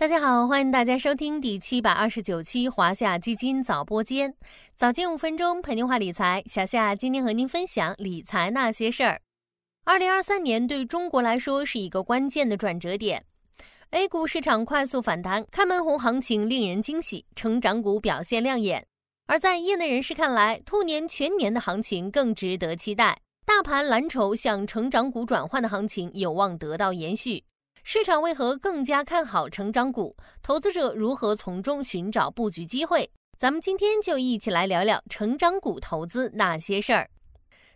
[0.00, 4.34] 大家好，欢迎大家收听第七百二十九期华夏基金早播间，
[4.74, 6.42] 早间五分钟陪您话理财。
[6.46, 9.20] 小夏今天和您分享理财那些事儿。
[9.84, 13.22] 二零二三年对中国来说是一个关键的转折点
[13.90, 18.82] ，A 股市场快速反弹，开门红行情令人惊喜，成长股表现亮眼。
[19.26, 27.44] 而在业内人士看来，兔年全年的行情更值得期待，大盘蓝筹向成长股转换的行情有望得到延续。
[27.82, 30.14] 市场为何更加看好成长股？
[30.42, 33.10] 投资者如何从中寻找布局机会？
[33.38, 37.08] 咱们今天就一起来聊聊成长股投资那些事儿。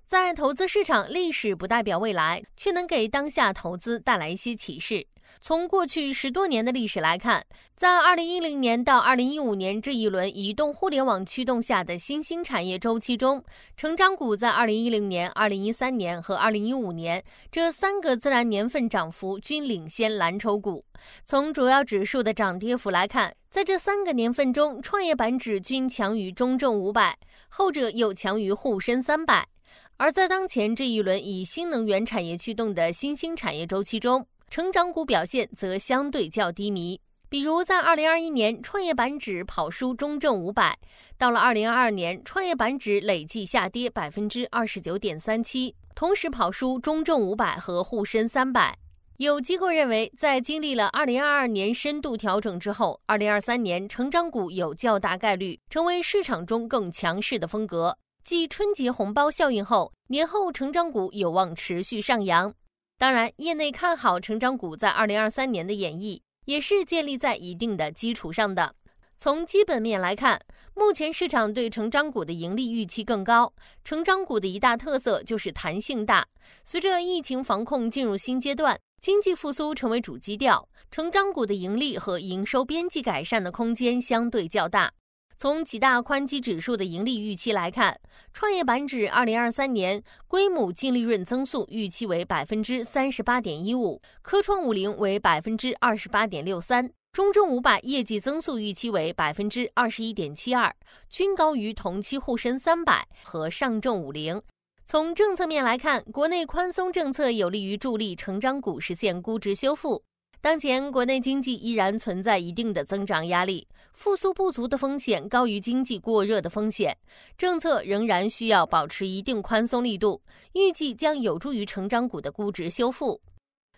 [0.07, 5.07] 在投资市场，历史不代表未来，却能给当下投资带来一些启示。
[5.41, 7.45] 从过去十多年的历史来看，
[7.75, 13.43] 在二零一零年到二零一五年这一轮移动互联网驱动下的新兴产业周期中，
[13.79, 20.85] 成长股在二零一零年、二零一三年和二零一五年这三个自然年份涨幅均领先蓝筹股。
[21.25, 29.49] 从主要指数的涨跌幅来看，在这三个年份中，创业板指均强于中证五百，后者又强于沪深三百。
[29.97, 40.73] 而在当前这一轮以新能源产业驱动的新兴产业周期中，成长股表现则相对较低迷，比如在二零二一年，创业板指跑输中证五百；
[41.17, 48.77] 到了二零二二年，创业板指累计下跌百分之二十九点三七，同时跑输中证五百和沪深三百。
[49.19, 57.97] 有机构认为，在经历了二零二二年深度调整之后，二零二三年成长股有较大概率成为市场中更强势的风格。
[58.25, 62.51] 继春节红包效应后，年后成长股有望持续上扬。
[62.97, 68.75] 当然，业内看好成长股在二零二三年的演绎，也是建立在一定的基础上的。
[69.19, 70.41] 从基本面来看，
[70.75, 73.53] 目前市场对成长股的盈利预期更高。
[73.85, 76.27] 成长股的一大特色就是弹性大。
[76.65, 84.91] 随着疫情防控进入新阶段，经济复苏成为主基调，成长股的盈利和营收边际改善的空间相对较大。
[85.37, 88.01] 从几大宽基指数的盈利预期来看，
[88.33, 100.75] 创业板指二零二三年规模净利润增速预期为百分之三十八点一五，科创五零为百分之二十八点六三，中证五百业绩增速预期为百分之二十一点七二，
[101.11, 104.41] 均高于同期沪深三百和上证五零。
[104.87, 110.05] 从政策面来看，国内宽松政策有利于助力成长股实现估值修复。
[110.45, 116.95] 当前国内经济依然存在一定的增长压力，复苏不足的风险高于经济过热的风险，
[117.39, 120.21] 政策仍然需要保持一定宽松力度，
[120.53, 123.19] 预计将有助于成长股的估值修复。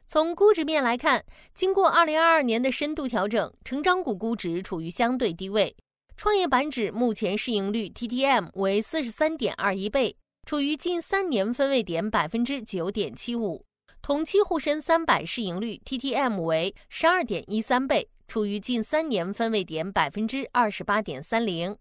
[0.09, 1.25] 从估值面来看，
[1.55, 5.73] 经过二零二二年的深度调整，成长股估值处于相对低位。
[6.17, 13.65] 创业板指目前市盈率 TTM 为四十三点二一倍，处于近三年分位点百分之九点七五。
[14.07, 21.77] 同期沪深三百市盈率 TTM 为十二点一三倍，处于近三年分位点百分之二十八点三零。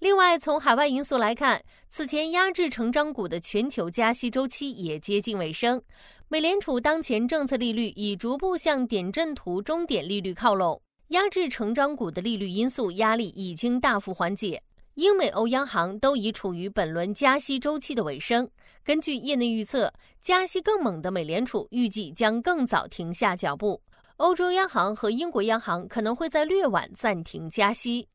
[0.00, 5.80] 另外，从海外因素来看，此前压制成长股的全球加息周期也接近尾声。
[6.28, 10.78] 美联储当前政策利率已逐步向点阵图终点利率靠拢，
[11.08, 14.62] 压制成长股的利率因素压力已经大幅缓解。
[14.94, 18.46] 英美欧央行都已处于本轮加息周期的尾声。
[18.84, 23.80] 根据业内预测，加息更猛的美联储预计将更早停下脚步。
[24.18, 28.06] 欧洲央行和英国央行可能会在略晚暂停加息。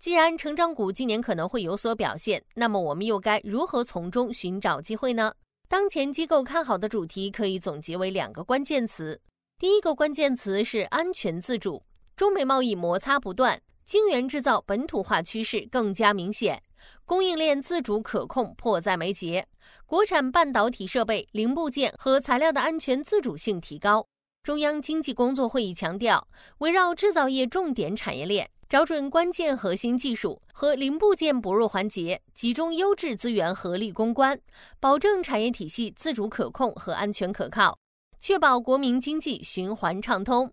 [0.00, 5.32] 既然成长股今年可能会有所表现，那么我们又该如何从中寻找机会呢？
[5.68, 9.18] 当前机构看好的主题可以总结为两个关键词。
[9.60, 11.80] 第一个关键词是安全自主。
[12.16, 13.60] 中美贸易摩擦不断。
[13.84, 16.62] 晶圆制造本土化趋势更加明显，
[17.04, 19.46] 供应链自主可控迫在眉睫。
[19.84, 24.06] 国产半导体设备零部件和材料的安全自主性提高。
[24.42, 26.26] 中央经济工作会议强调，
[26.58, 34.38] 围绕制造业重点产业链，找准关键核心技术和零部件薄弱环节，集中优质资源合力攻关，
[34.80, 37.78] 保证产业体系自主可控和安全可靠，
[38.18, 40.50] 确保国民经济循环畅通。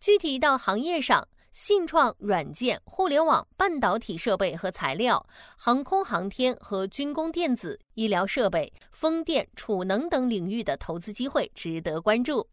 [0.00, 1.26] 具体到行业上。
[1.54, 5.24] 信创、软件、互联网、半导体设备和材料、
[5.56, 12.44] 航空航天和军工电子、医疗设备、风电、储能等领域的投资机会值得关注。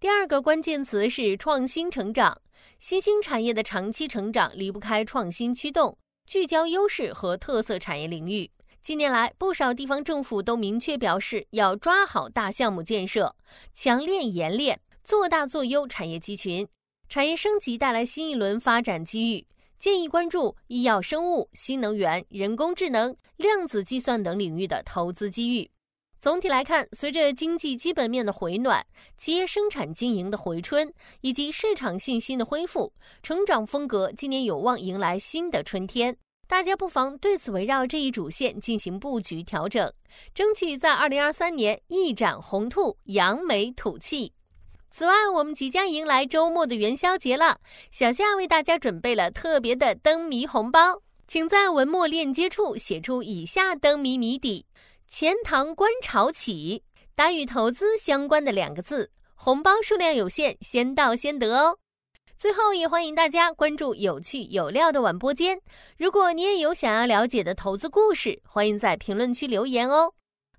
[0.00, 2.40] 第二个关键词是创新成长，
[2.78, 8.50] 新兴产业的长期成长离不开创新驱动，聚焦优势和特色产业领域。
[8.80, 13.36] 近年来，不少地方政府都明确表示要抓好大项目建设，
[13.74, 16.66] 强链研链，做大做优产业集群。
[17.10, 19.44] 产业升级带来新一轮发展机遇，
[19.80, 25.68] 建议关注医药生物、新能源、人工智能、量子计算等领域的投资机遇。
[26.20, 28.86] 总体来看，随着经济基本面的回暖、
[29.16, 30.88] 企业生产经营的回春
[31.20, 32.92] 以及市场信心的恢复，
[33.24, 36.16] 成长风格今年有望迎来新的春天。
[36.46, 39.92] 大家不妨对此围绕这一主线进行布局调整，
[40.32, 44.32] 争取在二零二三年一展宏图，扬眉吐气。
[44.90, 47.58] 此外，我们即将迎来周末的元宵节了，
[47.92, 54.66] 小夏为大家准备了特别的灯谜红包，请在文末链接处写出以下灯谜谜底。
[55.08, 56.82] 钱塘观潮起，
[57.14, 61.78] 答与投资相关的两个字，红包数量有限，先到先得哦。
[62.36, 65.60] 最后也欢迎大家关注有趣有料的晚播间。
[65.98, 70.12] 如果你也有想要了解的投资故事，欢迎在评论区留言哦。